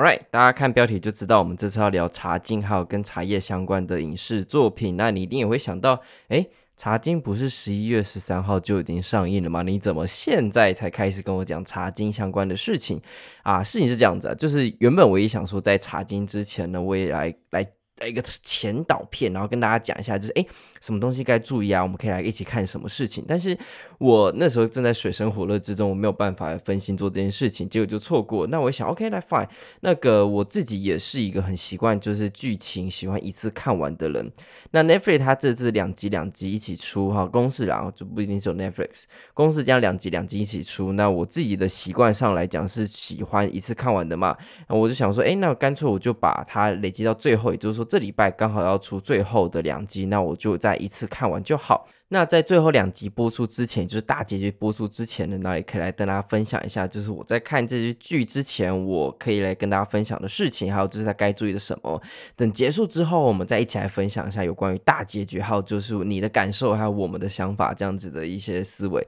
[0.00, 4.96] Alright，大家看标题就知道，我们这次要聊《茶经》，还有跟茶叶相关的影视作品。
[4.96, 6.38] 那你一定也会想到，哎，
[6.74, 9.60] 《茶经》不是十一月十三号就已经上映了吗？
[9.62, 12.98] 你怎么现在才开始跟我讲《茶经》相关的事情
[13.42, 13.62] 啊？
[13.62, 17.66] 事情是这样子啊，就是原本我也想说，在《茶经》之前呢，我也来来。
[18.06, 20.46] 一个前导片，然后跟大家讲一下，就是诶，
[20.80, 21.82] 什么东西该注意啊？
[21.82, 23.24] 我们可以来一起看什么事情。
[23.28, 23.56] 但是
[23.98, 28.46] 我那时候正在水深火热之中，我没有办法分心做这件事情，结果就错过。
[28.46, 29.46] 那我想，OK，来 fine。
[29.80, 34.32] 那个我自己也是一个很习惯，就是剧情喜欢一次看完的人。
[34.70, 39.02] 那 Netflix 它这次两集两集一起出哈，公式然后就不一定是有 Netflix
[39.34, 40.92] 公式将两集两集一起出。
[40.92, 44.34] 那我自己的习惯上来讲是喜欢一次看完的嘛。
[44.68, 47.84] 我就想说，诶，那干脆我就把它累积到最后，也就是说。
[47.90, 51.88] 这礼拜刚好要出最后的两集，那我就再一次看完就好。
[52.12, 62.00] 那在最后两集播出之前，就是大结局播出之前呢，那也可以来跟大家分享一下，就是我在看这些剧之前，我可以来跟大家分享的事情，还有就是他该注意的什么。
[62.36, 69.04] 等结束之后，我们再一起来分享一下有关于大结局，还有就是你的感受，还有我们的想法这样子的一些思维。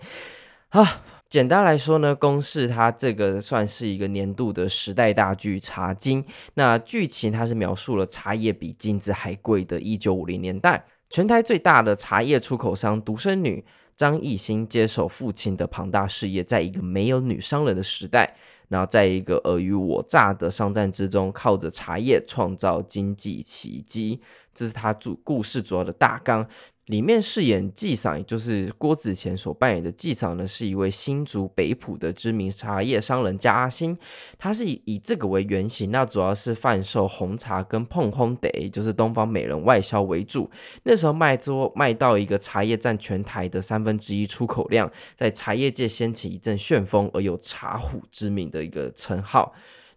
[0.74, 0.82] 好，
[1.28, 6.24] 简单来说呢，公式它这个算是一个年度的时代大剧《茶经》。
[6.54, 13.62] 那剧情它是描述了茶叶比金子还贵的1950年代，全台最大的茶叶出口商独生女
[13.94, 18.34] 张艺兴接手父亲的庞大事业，在一个没有女商人的时代，
[18.68, 24.22] 然后在一个尔虞我诈的商战之中，靠着茶叶创造经济奇迹。
[24.54, 26.46] 这是他主故事主要的大纲。
[26.86, 33.96] 里面饰演纪赏，也就是郭子乾所扮演的纪赏呢，是一位新竹北埔的知名茶叶商人嘉兴。
[34.36, 40.50] 他是以以这个为原型，那主要是贩售红茶跟碰烘茶，就是东方美人外销为主。
[40.82, 49.54] 那时候卖桌卖到一个茶叶占全台的三分之一出口量，在茶叶界掀起一阵旋风，而有茶虎之名的一个称号。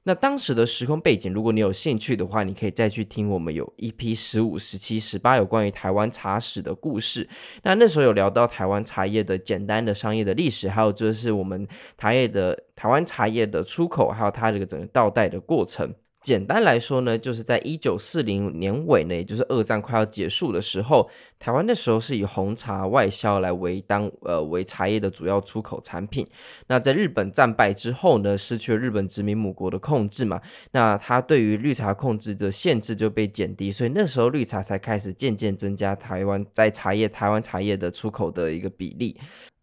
[0.08, 7.28] 那当时的时空背景，如果你有兴趣的话，你可以再去听我们有一批十五、十七、十八有关于台湾茶史的故事。
[7.64, 11.68] 那那时候有聊到台湾茶叶的简单的商业的历史，还有就是我们
[11.98, 15.92] 茶叶的台湾茶叶的出口，还有它这个整个倒带的过程。
[16.26, 26.28] 简单来说呢，就是在一九四零年尾呢，也就是二战快要结束的时候，台湾那时候是以红茶外销来为当呃为茶叶的主要出口产品。
[26.66, 30.42] 那在日本战败之后呢，失去了日本殖民母国的控制嘛，
[30.72, 39.16] 那它对于绿茶控制的限制就被减低，所以那时候绿茶才开始渐渐增加台湾在茶叶台湾茶叶的出口的一个比例。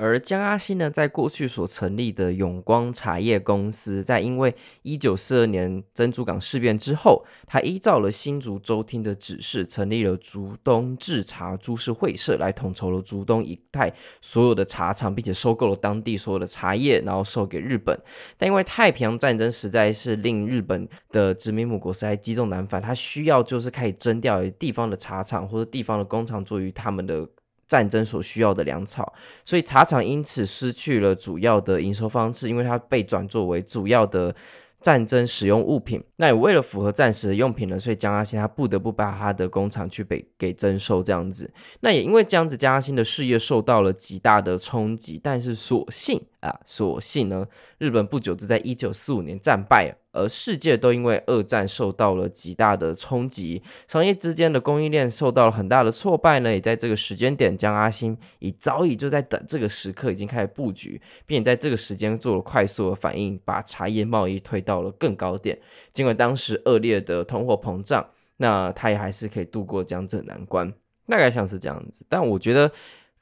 [0.02, 4.52] 而江阿兴呢，在过去所成立的永光茶叶公司，在因为
[4.82, 17.96] 一九四二年珍珠港事变之后，他依照了新竹州厅的指示，成立了竹东制茶株式会社，来统筹了竹东一带所有的茶厂，并且收购了当地所有的茶叶，然后售给日本。
[18.36, 27.28] 但因为太平洋战争实在是令日本的殖民母国实在积重难返，他需要就是开始征调地方的茶厂或者地方的工厂，作为他们的。
[27.72, 29.14] 战争所需要的粮草，
[29.46, 34.36] 所以茶厂因此失去了主要的营收方式，因为它被转作为主要的
[34.82, 36.04] 战争使用物品。
[36.16, 41.50] 那也为了符合战时的用品呢，所以江阿兴他不得不把他的工厂去被给征收这样子。
[41.80, 46.20] 那也因为这样子，江阿兴的事业受到了极大的冲击，但是所幸。
[46.42, 47.46] 啊，所幸呢，
[47.78, 56.52] 日本不久就在一九四五年战败，而世界都因为二战受到了极大的冲击，商业之间的供应链受到了很大的挫败呢。
[56.52, 65.56] 也在这个时间点，江阿星已早已就在等这个时刻，已经开始布局，并且在这个时间做了快速的反应，把茶叶贸易推到了更高点。
[65.92, 68.04] 尽管当时恶劣的通货膨胀，
[68.38, 70.72] 那他也还是可以度过江浙难关，
[71.06, 72.04] 大概像是这样子。
[72.08, 72.72] 但我觉得。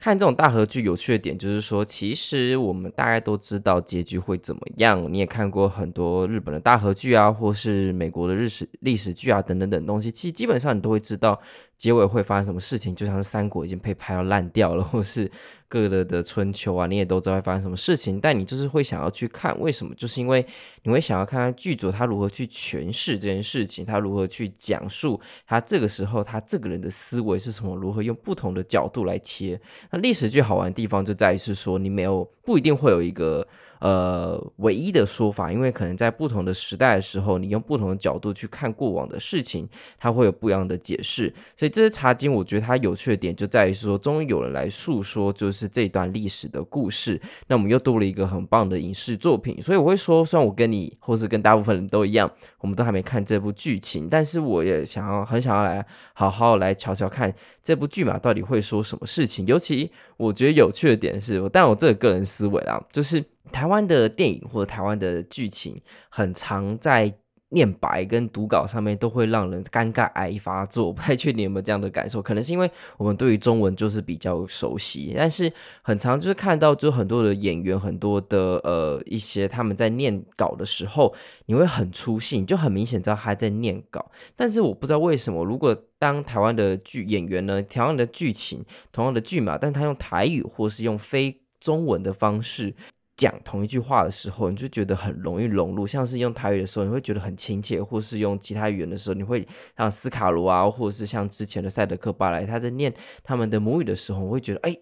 [0.01, 5.05] 看这种大合剧有趣的点就是说，其实我们大概都知道结局会怎么样。
[5.13, 11.39] 你也看过很多日本的大合剧啊，或是美国的日史历史剧啊，等等等东西，其实基本上你都会知道。
[11.81, 12.93] 结尾会发生什么事情？
[12.93, 15.27] 就像是三国已经被拍到烂掉了， 或是
[15.67, 18.21] 各个的春秋啊，你也都知道会发生什么事情。
[18.21, 19.95] 但你就是会想要去看，为什么？
[19.95, 20.45] 就是因为
[20.83, 29.59] 你会想要看看剧组他如何去诠释这件事情，他如何去讲述他这个时候他这个人的思维是什么，如何用不同的角度来切。
[29.89, 33.47] 那历史剧好玩的地方就在于是说，你没有不一定会有一个。
[33.81, 39.67] 呃唯一的说法，因为可能在不同的时代的时候，你用不同的角度去看过往的事情，
[39.99, 41.33] 它会有不一样的解释。
[41.57, 47.19] 所以这些茶经，我觉得它有趣的点就在于说，终于有人来诉说，就是这段历史的故事。
[47.47, 49.59] 那我们又多了一个很棒的影视作品。
[49.61, 59.45] 所以我会说，虽然我跟你或是跟大部分人都一样，我们都还没看这部剧情，但是我也想要很想要来好好来瞧瞧看这部剧嘛，到底会说什么事情。
[59.47, 67.13] 尤其我觉得有趣的点是，但我这个个人思维啦，就是台湾的电影或者台湾的剧情，很常在。
[67.53, 72.21] 念白跟读稿上面都会让人尴尬癌发作，不太确定有没有这样的感受？
[72.21, 75.51] 可能是因为我们对于中文就是比较熟悉，但是
[75.81, 81.13] 很常就是看到就很多的演员，很多的呃一些他们在念稿的时候，
[81.45, 84.09] 你会很出戏，就很明显知道他在念稿。
[84.33, 92.73] 但是我不知道为什么，如果当台湾的剧演员呢，同样的剧情，同样的剧码，但他用台语或是用非中文的方式。
[93.15, 102.91] 讲同一句话的时候，你就觉得很容易融入，像是用台语的时候，你会觉得很亲切；或是用其他语言的时候，你会像斯卡罗啊，或者是像之前的赛德克巴莱，他在念
[103.23, 104.75] 他们的母语的时候，我会觉得，哎，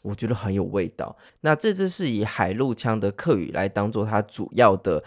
[0.00, 1.14] 我觉得很有味道。
[1.42, 5.04] 那这次是以海陆腔的客语来当做它主要的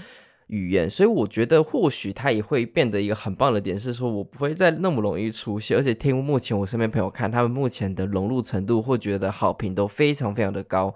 [0.48, 10.94] 语言，所以我觉得或许它也会变得一个很棒的点，是说我不会再那么容易出戏，而且听目前我身边朋友看，他们目前的融入程度或觉得好评都非常非常的高。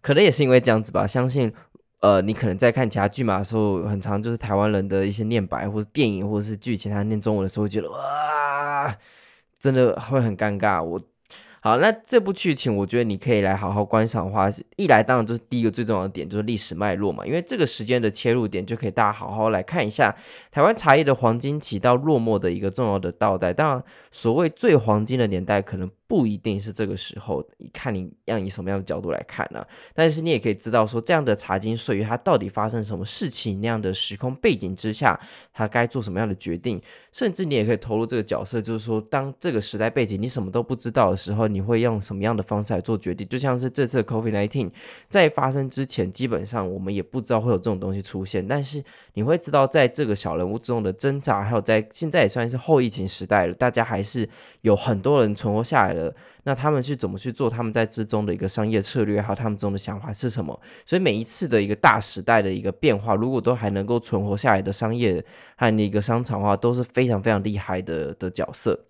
[0.00, 1.52] 可能也是因为这样子吧，相信，
[2.00, 8.96] 呃，你可能在看其他剧嘛的时候，很长就是台湾人的一些念白，或者电影，或者是剧情，他念中文的时候，觉得哇，
[9.58, 10.82] 真的会很尴尬。
[10.82, 11.00] 我。
[11.66, 20.14] 好，那这部剧情我觉得你可以来好好观赏的话，一来当然就是第一个最重要的点就是历史脉络嘛，因为这个时间的切入点就可以大家好好来看一下
[20.52, 23.52] 台湾茶叶的黄金期到落寞的一个重要的倒带。
[23.52, 23.82] 当然，
[24.12, 29.64] 所谓最黄金的年代可能不一定是这个时候，你看你要以什么样的角度来看呢、
[29.94, 35.18] 但是你也可以知道说，这样的茶经岁月它到底发生什么事情，那样的时空背景之下，
[35.52, 36.80] 它该做什么样的决定，
[37.12, 43.26] 甚至你也可以投入这个角色，就是说，当这个时代背景你什么都不知道的时候，你会用什么样的方式来做决定？
[43.28, 44.70] 就像是这次 COVID-19
[45.08, 48.46] 在发生之前，基本上我们也不知道会有这种东西出现。
[48.46, 48.82] 但是
[49.14, 54.28] 你会知道，在这个小人物之中的挣扎，还有在现在也算是后疫情时代了，大家还是
[54.60, 56.14] 有很多人存活下来了。
[56.44, 57.50] 那他们去怎么去做？
[57.50, 60.60] 他们在之中的一个商业策略，还有他们中的想法是什么？
[60.84, 65.24] 所以每一次的一个大时代的一个变化，如果都还能够存活下来的商业
[65.56, 68.86] 和一个商场的话，都是非常非常厉害的的角色。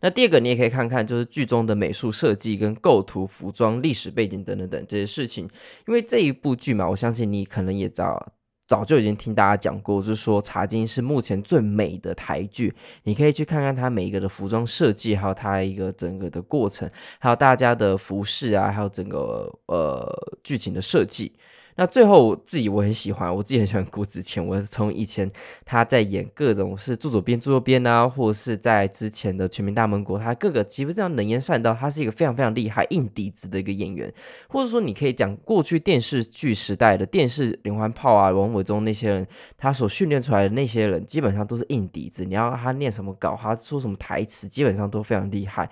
[0.00, 5.48] 那第二个，你也可以看看，就是剧中的美术设计跟构图、服装、历史背景等等等这些事情。
[5.86, 8.32] 因为这一部剧嘛，我相信你可能也早
[8.66, 12.74] 早就已经听大家讲过，就是说《茶经》是目前最美的台剧。
[13.02, 21.32] 你可以去看看它每一个的服装设计，还有它一个整个的过程，还有大家的服饰啊，还有整个呃剧情的设计。
[21.76, 24.46] 那最后我自己我很喜欢，我自己很喜欢郭子谦。
[24.46, 25.28] 我从以前
[25.64, 34.12] 他在演各种是住左边住右边啊，或者是在之前的全民大闷锅，他各个基本上能言善道，他是一个非常非常厉害硬底子的一个演员。
[34.48, 39.26] 或者说你可以讲过去电视剧时代的电视连环炮啊，王伟忠那些人，
[39.58, 42.24] 他所训练出来的那些人，基本上都是硬底子。
[42.24, 45.68] 你要他念什么稿，他说什么台词，基本上都非常厉害。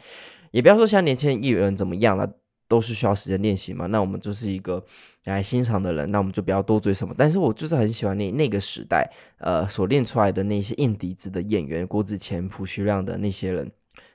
[0.51, 2.29] 也不要说像年轻艺人怎么样了。
[2.73, 4.83] 都是需要时间练习嘛，那我们就是一个
[5.27, 7.15] 来欣赏的人，那我们就不要多追什么。
[7.19, 13.71] 但是我就是很喜欢那那个时代，呃，所练出来的那些硬底子的演员，郭子乾、朴叙亮的那些人。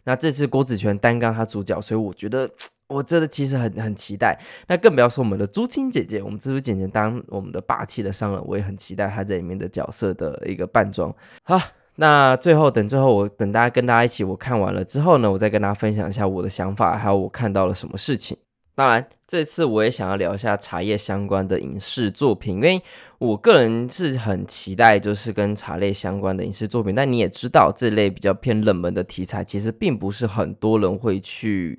[0.06, 2.50] 那这次郭子乾担纲他主角，所以我觉得
[2.88, 4.36] 我真的其实很很期待。
[4.68, 11.16] 那更不要说我们的朱青姐姐，我们朱青姐姐当我们的霸气的商人，我也很期待她在里面的角色的一个扮装。
[11.44, 11.62] 好。
[12.00, 18.38] 那最后，等最后我等大家跟大家一起，我看完了之后呢，我再跟大家分享一下我的想法，还有我看到了什么事情。
[18.78, 22.80] 当然，这次我也想要聊一下茶叶相关的影视作品，因为
[23.18, 26.94] 我个人是很期待，就是跟茶类相关的影视作品。
[26.94, 31.76] 但你也知道，这类比较偏冷门的题材，其实并不是很多人会去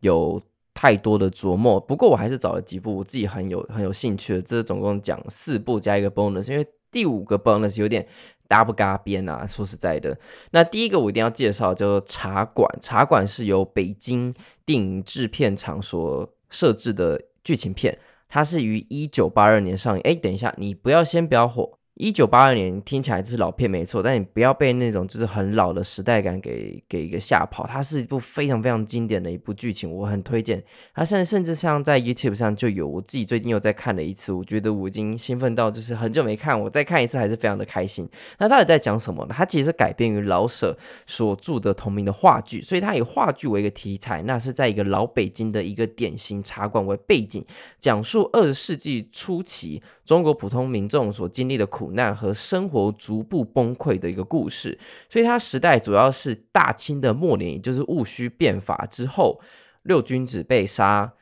[0.00, 0.38] 有
[0.74, 1.80] 太多的琢磨。
[1.80, 4.42] 不过，我还是找了几部我自己很有很有兴趣的。
[4.42, 8.06] 这总共讲四部加一个 bonus，因为第五个 bonus 有点。
[8.48, 9.46] 搭不搭边啊？
[9.46, 10.14] 说实在的，
[10.50, 12.68] 那第一个我一定要介绍，叫做茶馆。
[12.82, 14.34] 茶馆是由北京
[14.66, 20.00] 电影制片厂所设置的剧情片，它是于一九八二年上映。
[20.02, 27.66] 哎，等一下，你不要先不要火，一九八二年听起来是老片没错，但你不要被那种就是很老的时代感给给一个吓跑。
[27.66, 30.64] 它是一部非常非常经典的一部剧情，我很推荐。
[30.94, 38.08] 它甚至甚至像在 YouTube 上就有，我自己最近又再看了一次，我觉得我已经兴奋到就是很久没看，我再看一次还是非常的开心。
[38.38, 39.34] 那到底在讲什么呢？
[39.36, 47.44] 它其实改编于老舍所著的同名的话剧，所以它以话剧为一个题材，那是在一个老北京的一个典型茶馆为背景，
[47.78, 51.81] 讲述二十世纪初期中国普通民众所经历的苦。
[51.82, 59.40] 苦难和生活逐步崩溃的一个故事，所以它时代主要是大清的末年，也就是戊戌变法之后，
[59.82, 61.14] 六君子被杀，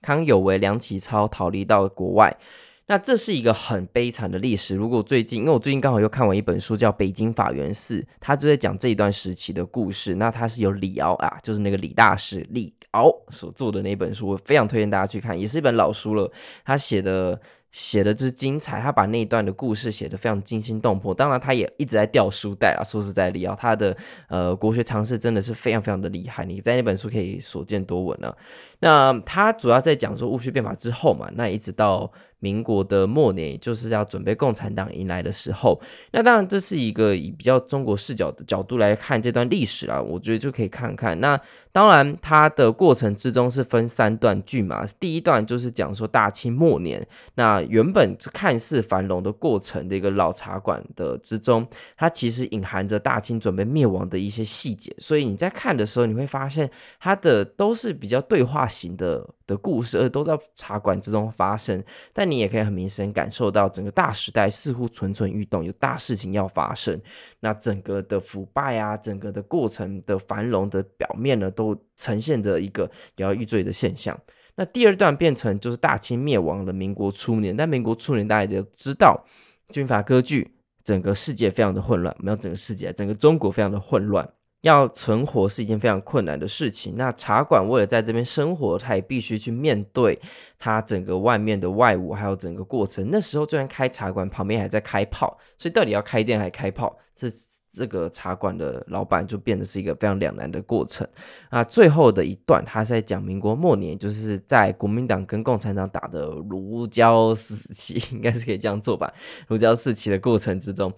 [0.00, 2.38] 康有为、梁启超逃离到国外。
[2.86, 4.74] 那这是一个很悲惨的历史。
[4.74, 10.14] 如果最近，因为我最近刚好又看完一本书，叫《北京法源寺》，他就在讲这一段时期的故事。
[10.14, 16.32] 那他是由李敖啊，就是那个李大师李敖所做的那本书，我非常推荐大家去看，也是一本老书了。
[16.64, 17.38] 他写的。
[17.72, 21.12] 写的之精彩，他把那一段的故事写得非常惊心动魄。
[21.12, 22.84] 当然，他也一直在掉书袋啊。
[22.84, 23.96] 说实在，李敖他的
[24.28, 28.36] 呃国学常识真的是非常非常的厉害，你在那本书可以所见多闻啊。
[28.78, 32.12] 那他主要在讲说戊戌变法之后嘛，那一直到。
[32.42, 35.80] 民国的末年，也就是要准备共产党迎来的时候，
[36.10, 41.18] 那当然这是一个以比较中国视角的角度来看这段历史啊，我觉得就可以看看。
[41.20, 44.84] 那当然，它的过程之中是分三段剧嘛。
[44.98, 47.06] 第一段就是讲说大清末年，
[47.36, 51.64] 那原本看似繁荣的过程的一个老茶馆的之中，
[51.96, 54.92] 它其实隐含着大清准备灭亡的一些细节。
[54.98, 56.68] 所以你在看的时候，你会发现
[56.98, 61.80] 它的都是比较对话型的的故事，而都在茶馆之中发生，
[62.12, 62.32] 但。
[62.32, 66.98] 你也可以很明显感受到，整个大时代似乎蠢蠢欲动，有大事情要发生。
[67.40, 74.18] 那整个的腐败啊，整个的过程的繁荣的表面呢，都呈现着一个摇摇欲坠的现象。
[74.54, 77.54] 那第二段变成就是大清灭亡了，民国初年。
[77.54, 79.22] 但民国初年大家都知道，
[79.68, 84.26] 军阀割据，整个世界非常的混乱，没有整个世界，整个中国非常的混乱。
[84.62, 86.94] 要存活是一件非常困难的事情。
[86.96, 90.18] 那茶馆为了在这边生活，他也必须去面对
[90.58, 93.08] 他整个外面的外务，还有整个过程。
[93.10, 97.28] 那时候，虽然开茶馆，旁边还在开炮，所以到底要开店还开炮，这
[97.68, 101.04] 这个茶馆的老板就变得是一个非常两难的过程。
[101.50, 109.12] 那最后的一段，他在讲民国末年，就是在国民党跟共产党打的如胶似漆， 应该是可以这样做吧？
[109.48, 110.92] 如胶似漆的过程之中。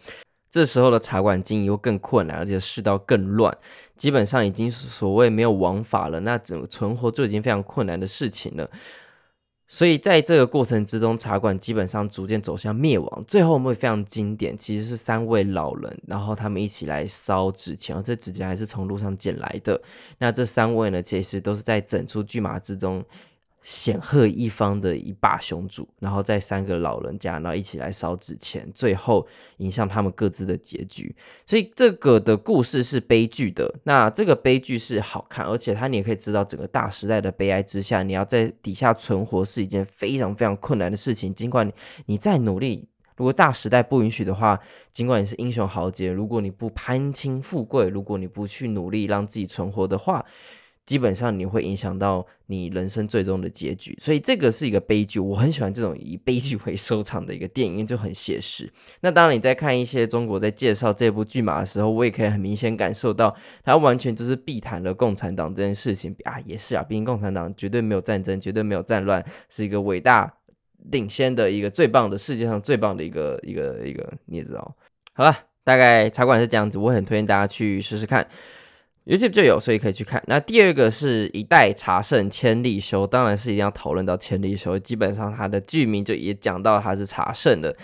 [0.55, 3.59] 这时候的茶馆经营又更困难，而且世道更乱，
[3.97, 8.71] 基本上已经所谓没有王法了，那怎么存活就已经非常困难的事情了。
[9.67, 13.25] 所以在这个过程之中，茶馆基本上逐渐走向灭亡。
[13.27, 19.83] 最后我们会非常经典，其实是三位老人，然后他们一起来烧纸钱，而这纸钱还是从路上捡来的。
[20.19, 23.05] 那这三位呢，其实都是在整出巨马之中。
[23.67, 31.17] 显赫一方的一霸雄主，然后在三个老人家，然后一起来烧纸钱，最后影响他们各自的结局。
[31.47, 41.33] 所以这个的故事是悲剧的，那这个悲剧是好看，而且他你也可以知道，整个大时代的悲哀之下，你要在底下存活是一件非常非常困难的事情。
[41.33, 41.73] 尽管你
[42.05, 44.61] 你再努力，如果大时代不允许的话，
[44.93, 50.23] 尽管你是英雄豪杰，如果你不攀亲富贵，如果你不去努力让自己存活的话。
[50.87, 55.19] 基本上你会影响到你人生最终的结局，所以这个是一个悲剧。
[55.19, 58.71] 我很喜欢这种以悲剧为收场的一个电影，就很写实。
[59.01, 70.31] 那当你在看一些中国在介绍这部剧码的时候，我也可以很明显感受到，它完全就是避谈了共产党这件事情啊，也是啊，毕竟共产党绝对没有战争，绝对没有战乱，是一个伟大
[70.91, 74.77] 领先的一个最棒的世界上最棒的一个一个一个，你也知道。
[75.15, 78.29] 好了，大概茶馆是这样子，我很推荐大家去试试看。
[79.07, 80.23] YouTube 就有，所以可以去看。
[80.27, 87.77] 那第二个是一代茶圣千利休，当然是一定要讨论到千利休，基本上他的剧名就也讲到他是茶圣的。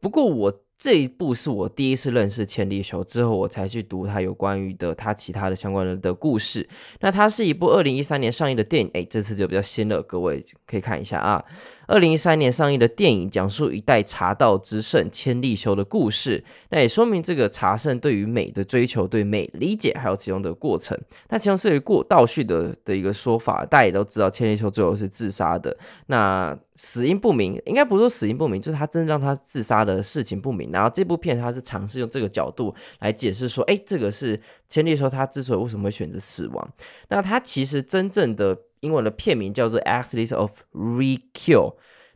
[0.00, 6.68] 不过我这一部是我第一次认识千利休，之后我才去读他有关于的他其他的相关的的故事。
[7.00, 11.44] 那它是一部二零一三年上映的电影，哎，这次就比较新了，各位可以看一下啊。
[11.88, 20.96] 二零一三年上映的电影讲述一代茶道之圣千利休的故事，那也说明这个茶圣对于美的追求、对美理解，还有其中的过程。
[21.30, 25.76] 那其中是有过倒叙的的一个说法，大家也都知道，千利休最后是自杀的。
[26.06, 30.72] 那死因不明，应该不是说死因不明，就是他真的让他自杀的事情不明。
[30.72, 36.72] 然后这部片他是尝试用这个角度来解释说，哎，这个是千利休他之所以为什么会选择死亡。
[37.08, 38.56] 那他其实真正的。
[38.80, 41.24] 英文的片名叫做《Axis of Re-Kill》，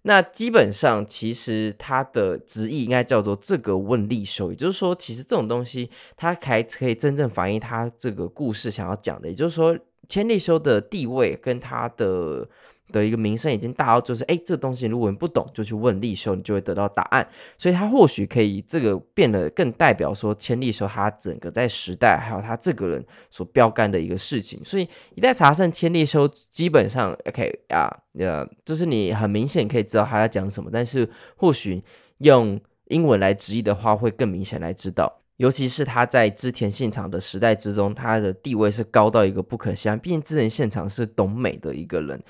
[0.03, 9.77] 那基本上其实它的直译应该叫做“这个问利休”，也就是说，其实这种东西它还可以真正反映他这个故事想要讲的，也就是说，
[10.09, 12.49] 千利休的地位跟他的
[12.91, 17.27] 的一个名声已经大到，就是哎，这东西如果你不懂，就去问立休，你就会得到答案。
[17.57, 24.63] 所以他或许可以这个变得更代表说千利休他整个在时代还有他这个人所标杆的一个事情。
[24.65, 31.83] 所以一代茶圣千利休基本上 OK 啊，呃，就是你很明显可以知道他在讲什么，但是或许
[32.19, 35.21] 用英文来直译的话，会更明显来知道。
[35.39, 39.99] 尤其是他在织田信长的时代之中，他的地位是高到一个不可相。
[39.99, 42.23] 毕竟织田信长是懂美的一个人。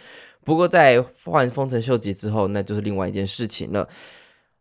[0.44, 3.88] 不过在换丰臣秀吉之后，那就是另外一件事情了。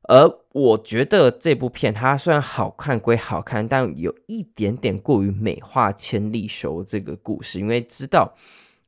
[0.04, 7.60] 而我觉得这部片它虽然好看归好看，但有一点点过于美化千利休这个故事。
[7.60, 8.34] 因为知道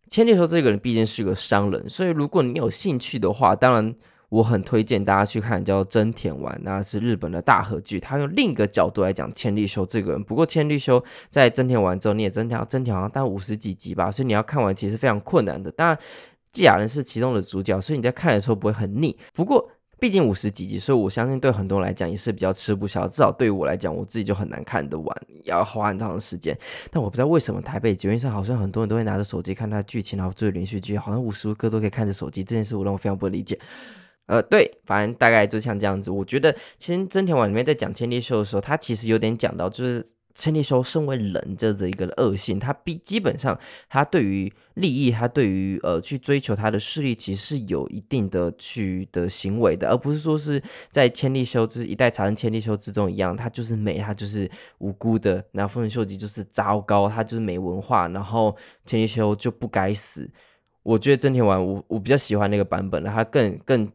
[0.08, 3.96] 千利休这个人毕竟是个商人，所以如果你有兴趣的话，当然。
[4.34, 8.00] 我很推荐大家去看，叫《真田丸》，那是日本的大和剧。
[8.00, 10.24] 他用另一个角度来讲千利休这个人。
[10.24, 15.70] 不过千利休在真田丸之后，你也真田真田好像到五十几集吧，所以你要看完其实非常困难的。
[15.74, 15.96] 当然，
[16.54, 19.18] 纪亚人是其中的主角，所以你在看的时候不会很腻。
[19.34, 19.70] 不过
[20.00, 23.08] 毕竟五十几集，所以我相信对很多人来讲也是比较吃不消。
[23.08, 26.58] 至少对于我来讲，我自己就很难看得完，要花很长的时间。
[26.92, 32.44] 但我不知道为什么台北捷运上好像很多人都会拿着手机看他的剧情，然后追连续剧，好像无时无刻都可以看着手机。
[32.44, 33.58] 这件事我让我非常不理解。
[34.26, 36.12] 呃，对，反正大概就像这样子。
[36.12, 54.50] 我觉得其实《真田丸》里面在讲千利秀的时候，他其实有点讲到，就是千利休身为人这样子一个恶性，他必基本上他对于利益，他对于呃去追求他的势力，其实是有一定的去的行为的，而不是说是在千利休就是一代茶人千利休之中一样，他就是美，他就是
[54.80, 60.30] 无辜的，然后丰臣秀吉就是糟糕，他就是没文化，然后千利休就不该死。
[60.82, 63.92] 我觉得《真田丸》我我比较喜欢那个版本的，他更更。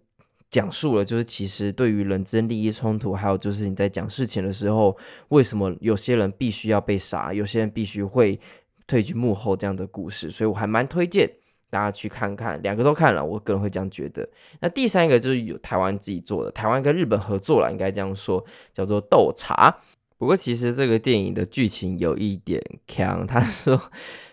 [0.50, 4.96] 讲述了就是其实对于人之利益冲突，还有就是你在讲事情的时候，
[5.28, 8.40] 为什么有些人必须要被杀，有些人必须会
[8.86, 11.30] 退居幕后这样的故事，所以我还蛮推荐
[11.68, 14.26] 大家去看看，两个都看了，我个人会这样觉得。
[14.60, 19.76] 那第三个就是有台湾自己做的，台湾跟日本合作了，应该这样说，叫做斗茶。
[20.18, 23.80] 不过其实这个电影的剧情有一点强，他说。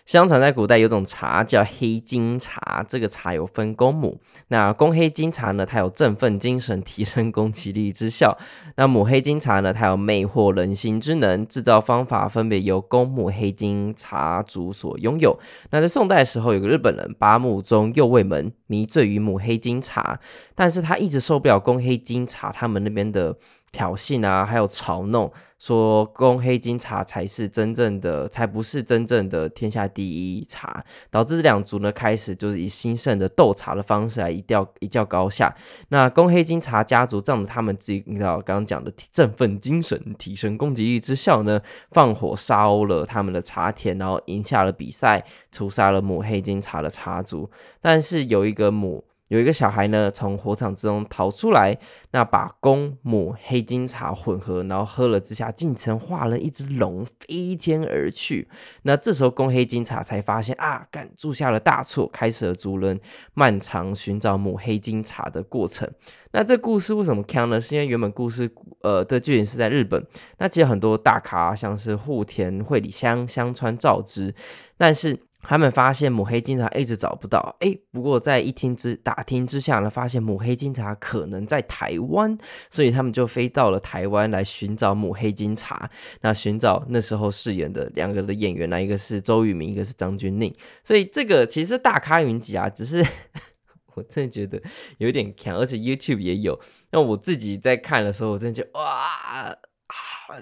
[0.06, 4.22] 相传在古代有种茶叫黑金茶，这个茶有分公母。
[4.50, 8.38] 那公黑金茶呢，它有振奋精神、提升攻击力之效；
[8.78, 11.44] 那母黑金茶呢，它有魅惑人心之能。
[11.48, 15.40] 制造方法分别由公母黑金茶族所拥有。
[15.72, 20.20] 那在宋代的时候，有个日本人八木宗右卫门迷醉于母黑金茶，
[20.54, 23.36] 但是他一直受不了公黑金茶他们那边的
[23.76, 25.30] 挑衅啊，还有嘲弄。
[25.58, 35.54] 说公黑金茶才是真正的，才不是真正的天下第一茶，导致这两族呢开始就是以兴盛的斗茶的方式来一较一较高下。
[35.90, 41.60] 那公黑金茶家族仗着他们自己你知道刚刚讲的振奋精神、提升攻击力之效呢，
[41.90, 47.50] 放火烧了他们的茶田，然后赢下了比赛，屠杀了母黑金茶的茶族。
[47.82, 49.04] 但是有一个母。
[49.30, 51.76] 有一个小孩呢，从火场之中逃出来，
[52.12, 58.48] 那把公母黑金茶混合，然后喝了之下，竟成化了一只龙飞天而去。
[58.84, 63.00] 那这时候公黑金茶才发现啊，干铸下了大错，开始了族人
[63.34, 65.90] 漫长寻找母黑金茶的过程。
[66.32, 67.60] 那这故事为什么强呢？
[67.60, 68.48] 是因为原本故事
[68.82, 70.06] 呃的剧情是在日本，
[70.38, 74.36] 那其实很多大咖像是户田惠梨香、香川照之，
[74.78, 75.20] 但是。
[75.48, 82.38] 他们发现母黑金茶一直找不到，哎，不过在一听之打听之下呢，发现母黑金茶可能在台湾，
[82.70, 85.90] 所以他们就飞到了台湾来寻找母黑金茶。
[86.22, 90.54] 那寻找那时候饰演的两个的演员呢，一个是周渝民，一个是张钧甯。
[90.84, 93.06] 所以这个其实大咖云集啊，只是
[93.96, 94.62] 我真的觉得
[94.98, 96.60] 有点强，而且 YouTube 也有。
[96.92, 99.56] 那我自己在看的时候，我真的觉得哇，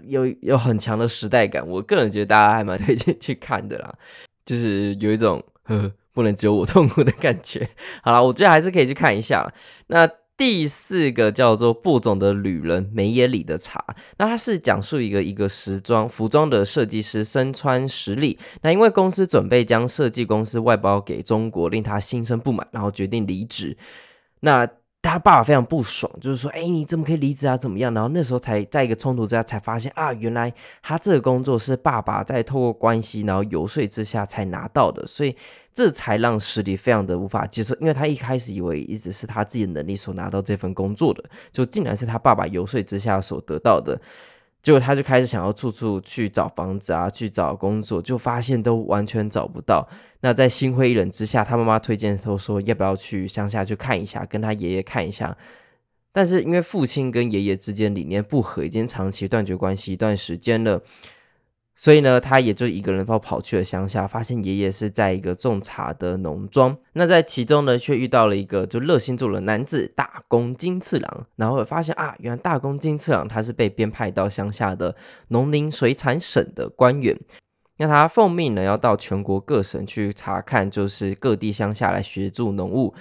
[0.06, 1.68] 有有很强的时代感。
[1.68, 3.96] 我个人觉得大家还蛮推荐去看的啦。
[4.46, 7.68] 就是有一种呵，不能只有我 痛苦的感觉。
[8.02, 9.54] 好了，我觉得还是可以去看一下。
[9.88, 13.86] 那第四个叫做播种的旅人梅野里的茶，
[14.18, 23.78] 那它是讲述一个一个时装服装的设计师身穿实里，那因为公司准备将设计公司外包给中国，令他心生不满，然后决定离职。
[24.40, 24.68] 那
[25.04, 27.56] 他爸爸非常不爽，就是说，哎，你怎么可以离职啊？
[27.58, 27.94] 怎么样？
[27.94, 35.36] 然后那时候才在一个冲突之下，才发现啊，原来他这个工作是爸爸在透过关系，然后游说之下才拿到的，所以
[35.74, 44.00] 这才让实力非常的无法接受，因为他一开始以为一直是他自己的能力所拿到这份工作的，就竟然是他爸爸游说之下所得到的。
[44.64, 49.88] 结果他就开始想要处处去找房子啊，去找工作，就发现都完全找不到。
[50.22, 55.38] 那在心灰意冷之下，他妈妈推荐他说要不要去乡下去看一下，跟他爷爷看一下。
[56.14, 60.82] 但是因为父亲跟爷爷之间理念不合，已经长期断绝关系一段时间了。
[61.84, 66.78] 所以呢，他也就一个人跑跑去了乡下，发现爷爷是在一个种茶的农庄。
[66.94, 74.96] 那在其中呢，却遇到了一个就热心助人的男子大宫金次郎，然后发现啊，原来大宫金次郎他是被编派到乡下的
[75.28, 77.20] 农林水产省的官员。
[77.76, 82.96] 那他奉命呢，要到全国各省去查看，就是各地乡下来协助农务。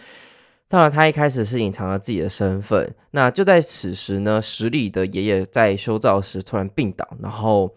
[0.66, 2.92] 当然，他一开始是隐藏了自己的身份。
[3.12, 7.72] 那就在此时呢，十里的爷爷在修造时突然病倒，然后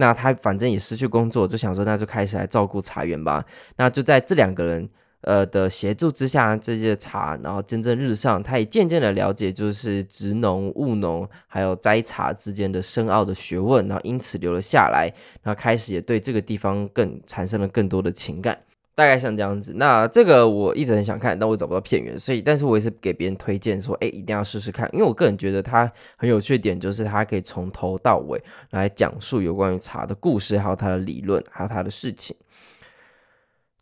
[0.00, 3.44] 那他反正也失去工作，就想说那就开始来照顾茶园吧。
[3.76, 4.88] 那就在这两个人
[5.20, 18.58] 呃的协助之下，这些茶然后蒸蒸日上，他也渐渐的了解就是植农、务农还有摘茶之间的深奥的学问，然后因此留了下来，然后开始也对这个地方更产生了更多的情感。
[19.00, 28.38] 大概像这样子，那这个我一直很想看，但我找不到片源，所以，但是我也是给别人推荐说，哎，一定要试试看，因为我个人觉得它很有趣的点，就是它可以从头到尾
[28.72, 32.36] 来讲述有关于茶的故事，还有它的理论，还有它的事情。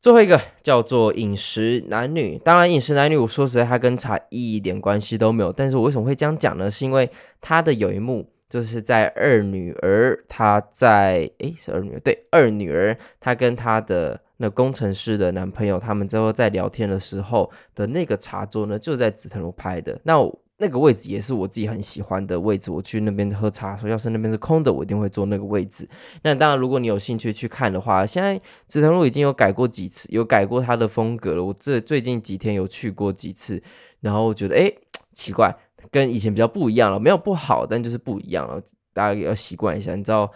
[0.00, 6.70] 最后一个叫做饮食男女，当然饮食男女，我说实在，它跟茶一点关系都没有，但是我为什么会这样讲呢？
[6.70, 8.30] 是因为它的有一幕。
[8.48, 20.00] 就是在二女儿，她在诶，是二女儿，对，二女儿，她跟她的那工程师的男朋友，他们最后在聊天的时候的那个茶桌呢，就在紫藤庐拍的。
[20.04, 20.14] 那
[20.60, 22.70] 那个位置也是我自己很喜欢的位置。
[22.70, 25.88] 我去那边喝茶，说要是那边是空的，我一定会坐那个位置。
[26.22, 31.44] 那当然，如果你有兴趣去看的话，现在紫藤路已经有改过几次，有改过它的风格了。
[31.44, 33.62] 我这最近几天有去过几次，
[34.00, 34.76] 然后我觉得诶，
[35.12, 35.54] 奇怪。
[35.90, 39.94] 跟以前比较不一样了，没有不好，但就是不一样了，大家要习惯一下。
[39.94, 40.30] 你知道，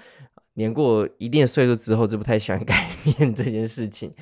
[0.54, 4.12] 年过一定的岁数之后，就不太喜欢改变这件事情。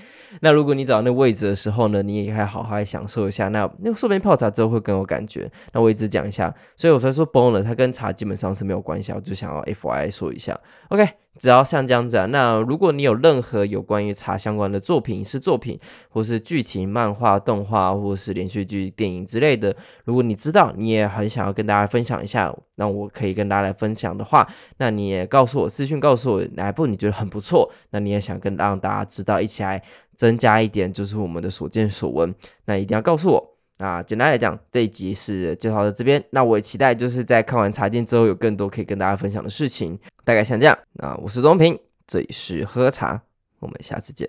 [0.40, 3.48] 那如果你找到那位置的时候呢，你也可以好好享受一下。
[3.48, 5.50] 那那说不定泡茶之后会更有感觉。
[5.72, 10.58] 那我一直讲一下，所以我才说 bonus 它跟茶基本上是没有关系，我就想要 FYI 说一下。
[10.88, 11.08] OK。
[11.40, 19.74] 只要像这样子啊，那如果你有任何有关于茶相关的作品、影视作品，或是剧情、漫画、动画，或是连续剧、电影之类的，
[20.05, 29.83] 如果你知道，你也很想要跟大家分享一下，那我可以跟大家来分享的话，那你也告诉我私讯，告诉我哪一部你觉得很不错，那你也想跟让大家知道，一起来
[30.14, 32.35] 增加一点，就是我们的所见所闻，
[32.66, 33.60] 那一定要告诉我。
[33.80, 36.22] 那简单来讲，这一集是介绍到这边。
[36.30, 39.98] 那我也期待就是在看完茶经之后，有更多可以跟大家分享的事情。
[40.22, 40.78] 大概像这样。
[40.92, 43.22] 那我是钟平，这里是喝茶，
[43.58, 44.28] 我们下次见。